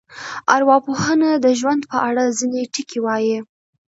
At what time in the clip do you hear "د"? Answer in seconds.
1.45-1.47